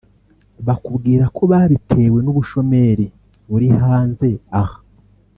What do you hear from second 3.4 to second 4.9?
buri hanze aha